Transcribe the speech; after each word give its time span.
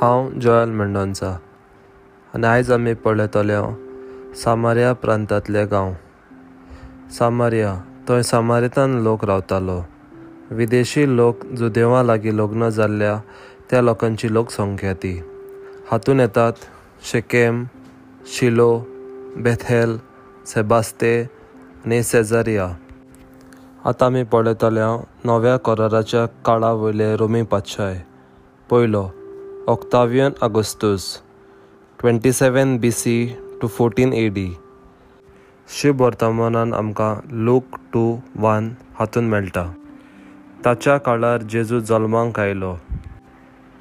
हांव 0.00 0.28
जॉयल 0.40 0.70
मेंडोन्सा 0.78 1.28
आनी 2.34 2.46
आयज 2.46 2.70
आमी 2.72 2.92
पळयतले 2.94 3.54
सामारिया 4.42 4.92
प्रांतांतले 4.92 5.64
गांव. 5.66 5.92
सामारिया 7.18 7.74
थंय 8.08 8.22
सामारितान 8.22 8.94
लोक 9.02 9.24
रावतालो. 9.24 9.80
विदेशी 10.50 11.16
लोक 11.16 11.44
जुदेवा 11.58 12.02
लागीं 12.02 12.32
लग्न 12.32 12.68
जाल्ल्या 12.68 13.18
त्या 13.70 13.82
लोकांची 13.82 14.32
लोकसंख्या 14.34 14.94
ती. 14.94 15.22
हातून 15.90 16.20
येतात 16.20 16.52
शेकेम 17.10 17.64
शिलो 18.36 18.70
बेथेल 19.36 19.98
सेबास्ते 20.46 21.22
आनी 21.22 22.02
सेजारिया 22.02 22.72
आतां 23.84 24.06
आमी 24.06 24.22
पळयतल्या 24.22 24.96
नव्या 25.24 25.56
कराराच्या 25.56 26.26
काळा 26.26 26.72
वयले 26.72 27.16
रोमी 27.16 27.42
पातशाय. 27.42 28.02
पयलो 28.70 29.08
Octavian 29.68 30.32
Augustus 30.42 31.06
twenty 32.00 32.30
seven 32.32 32.70
B 32.78 32.90
C 32.90 33.14
to 33.60 33.68
fourteen 33.68 34.12
A 34.12 34.28
D 34.28 34.46
शुभ 35.68 36.00
वर्तमानान 36.02 36.72
आमकां 36.74 37.08
लूक 37.46 37.76
टू 37.92 38.04
वन 38.36 38.70
हातून 38.98 39.24
मेळटा. 39.28 39.64
ताच्या 40.64 40.96
काळार 40.96 41.42
जेजू 41.42 41.80
जल्मांक 41.80 42.40
आयलो. 42.40 42.72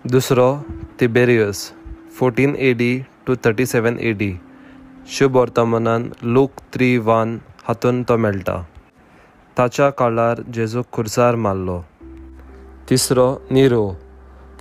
दुसरो 0.06 0.50
Tiberius 1.00 1.62
fourteen 2.18 2.56
A 2.56 2.74
D 2.74 2.92
to 3.28 3.36
thirty 3.44 3.66
seven 3.66 4.00
A 4.00 4.12
D 4.12 4.32
शुभ 5.10 5.38
वर्तमानान 5.38 6.10
लूक 6.24 6.60
थ्री 6.74 6.98
वन 6.98 7.38
हातून 7.68 8.04
तो 8.04 8.18
मेळटा. 8.18 8.62
ताच्या 9.58 9.90
काळार 9.90 10.42
जेजू 10.54 10.82
खुर्सार 10.92 11.36
मारलो. 11.36 11.80
तिसरो 12.90 13.30
Nero 13.52 13.86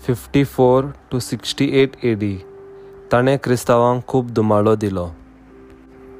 fifty 0.06 0.42
four 0.44 0.84
to 1.10 1.18
sixty 1.18 1.66
eight 1.80 1.94
A 2.04 2.12
D 2.14 2.36
ताणें 3.12 3.36
क्रिस्तांवांक 3.42 4.02
खूब 4.08 4.28
दुमाळो 4.32 4.74
दिलो. 4.76 5.06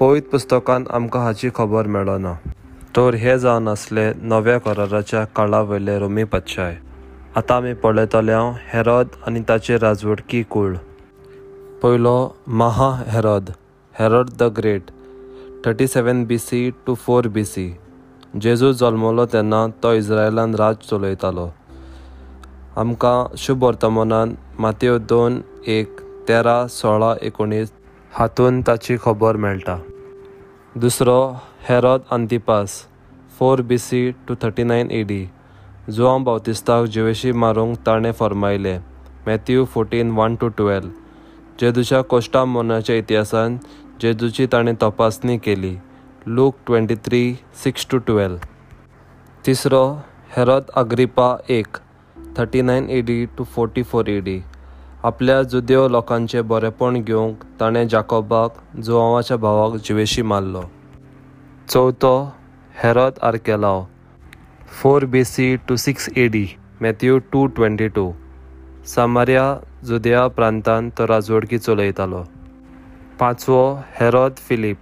पवित 0.00 0.22
पुस्तकांत 0.30 0.86
आमकां 0.94 1.22
हाची 1.22 1.50
खबर 1.54 1.86
मेळना. 1.86 2.32
तर 2.96 3.14
हे 3.14 3.38
जावन 3.38 3.68
आसले 3.68 4.10
नव्या 4.22 4.58
कराराच्या 4.60 5.24
काळा 5.36 5.60
वयले 5.68 5.98
रोमी 5.98 6.24
पातशाय. 6.24 6.76
आतां 7.36 7.56
आमी 7.56 7.74
पळयतले 7.82 8.38
हेरोद 8.72 9.14
आनी 9.26 9.40
ताचे 9.48 9.76
राजवडकी 9.78 10.42
कूळ. 10.50 10.74
पयलो 11.82 12.16
महा 12.48 12.90
Herod 13.08 13.50
Herod 13.94 14.30
the 14.38 14.48
great 14.56 14.90
thirty 15.64 15.86
seven 15.86 16.24
B 16.24 16.38
C 16.38 16.70
to 16.86 16.94
four 17.04 17.28
B 17.28 17.44
C 17.44 17.68
जेजू 18.42 18.72
जल्मलो 18.82 19.26
तेन्ना 19.32 19.66
तो 19.82 19.92
इस्रायलान 19.94 20.54
राज 20.54 20.76
चलयतालो. 20.90 21.48
आमकां 22.78 23.36
शुभ 23.38 23.62
वर्तमानान 23.64 24.32
मातयो 24.60 24.96
दोन 25.10 25.40
एक 25.74 26.00
तेरा 26.28 26.56
सोळा 26.70 27.12
एकोणीस 27.26 27.70
हातून 28.12 28.60
ताची 28.66 28.96
खबर 29.04 29.36
मेळटा. 29.44 29.76
दुसरो 30.80 31.20
Herod 31.68 32.00
Antipas 32.12 32.74
four 33.38 33.60
B 33.68 33.78
C 33.78 34.10
to 34.28 34.34
thirty 34.42 34.64
nine 34.64 34.90
A 34.90 35.02
D. 35.02 35.24
जुआं 35.90 36.24
बावतिस्ताक 36.24 36.84
जिवेशी 36.96 37.32
मारूंक 37.32 37.78
ताणें 37.86 38.10
फर्मायले 38.18 38.76
Matthew 39.26 39.64
fourteen 39.64 40.10
one 40.18 40.34
to 40.40 40.48
twelve. 40.58 40.88
जेजूच्या 41.60 42.02
कोश्टा 42.02 42.44
मोनाच्या 42.44 42.96
इतिहासान 42.96 43.56
जेजूची 44.02 44.46
ताणें 44.52 44.74
तपासणी 44.82 45.38
केली 45.38 45.74
Luke 46.26 46.54
twenty 46.66 46.94
three 47.06 47.22
six 47.64 47.86
to 47.90 47.98
twelve. 48.06 48.36
तिसरो 49.46 49.84
हेरोद 50.36 50.70
अग्रिपा 50.76 51.34
एक 51.48 51.76
thirty 52.38 52.62
nine 52.62 52.88
A 52.90 53.00
D 53.00 53.24
to 53.38 53.44
forty 53.54 53.82
four 53.82 54.08
A 54.08 54.18
D 54.20 54.38
आपल्या 55.04 55.42
जुदेव 55.42 55.86
लोकांचे 55.88 56.40
बरेपण 56.50 57.00
घेवंक 57.02 57.44
ताणें 57.60 57.86
जाकोबाक 57.88 58.56
जुआवाच्या 58.84 59.36
भावाक 59.36 59.74
जिवेशी 59.84 60.22
मारलो. 60.22 60.62
चवथो 61.68 62.14
Herod 62.82 63.18
Archelaus. 63.22 63.84
Four 64.80 65.04
B 65.04 65.24
C 65.24 65.54
to 65.68 65.76
six 65.76 66.08
A 66.16 66.26
D 66.28 66.46
Matthew 66.82 67.18
two 67.32 67.46
twenty 67.56 67.88
two 67.88 68.10
Samaria 68.86 69.44
Judea 69.84 70.26
प्रांतांत 70.28 70.90
तो 70.98 71.06
राजवडकी 71.08 71.58
चलयतालो. 71.58 72.22
पांचवो 73.20 73.62
Herod 74.00 74.36
Philip. 74.48 74.76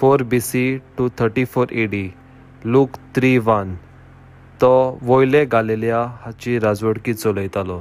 Four 0.00 0.22
B 0.22 0.40
C 0.40 0.64
to 0.98 1.08
thirty 1.18 1.44
four 1.44 1.72
A 1.72 1.86
D 1.86 2.08
Luke 2.64 2.96
three 3.14 3.36
one 3.38 3.74
तो 4.62 4.98
वयले 5.02 5.44
गालेलिया 5.44 6.00
हाची 6.22 6.58
राजवडकी 6.58 7.12
चलयतालो. 7.14 7.78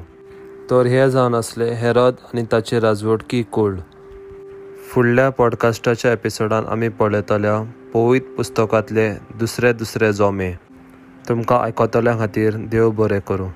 तर 0.69 0.85
हे 0.85 1.09
जावन 1.11 1.33
आसले 1.35 1.65
हेरद 1.75 2.15
आनी 2.25 2.43
ताची 2.51 2.79
राजवडकी 2.79 3.43
कूळ 3.43 3.75
फुडल्या 4.89 5.29
पॉडकास्टाच्या 5.29 6.11
एपिसोडान 6.11 6.65
आमी 6.65 6.89
पळयतल्या 6.89 7.61
पवित 7.93 8.21
पुस्तकांतले 8.37 9.09
दुसरे 9.39 9.73
दुसरे 9.73 10.13
जोमे. 10.13 10.51
तुमकां 11.29 11.59
आयकतल्या 11.59 12.17
खातीर 12.19 12.55
देव 12.71 12.89
बरें 12.91 13.19
करूं. 13.27 13.49